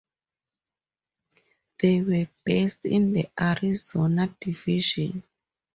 They 1.77 2.01
were 2.01 2.25
based 2.43 2.85
in 2.85 3.13
the 3.13 3.29
Arizona 3.39 4.35
Division. 4.41 5.21